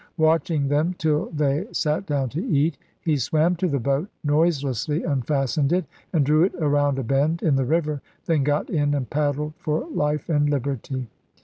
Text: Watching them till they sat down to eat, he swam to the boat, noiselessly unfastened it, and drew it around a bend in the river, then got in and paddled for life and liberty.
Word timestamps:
Watching 0.17 0.67
them 0.67 0.95
till 0.97 1.27
they 1.27 1.67
sat 1.71 2.07
down 2.07 2.29
to 2.29 2.43
eat, 2.43 2.75
he 3.01 3.17
swam 3.17 3.55
to 3.57 3.67
the 3.67 3.77
boat, 3.79 4.09
noiselessly 4.23 5.03
unfastened 5.03 5.71
it, 5.71 5.85
and 6.11 6.25
drew 6.25 6.43
it 6.43 6.55
around 6.55 6.97
a 6.97 7.03
bend 7.03 7.43
in 7.43 7.55
the 7.55 7.65
river, 7.65 8.01
then 8.25 8.43
got 8.43 8.67
in 8.71 8.95
and 8.95 9.07
paddled 9.11 9.53
for 9.59 9.85
life 9.91 10.27
and 10.27 10.49
liberty. 10.49 11.05